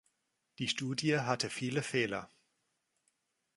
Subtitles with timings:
[0.57, 2.27] Die Studie hatte viele Fehler.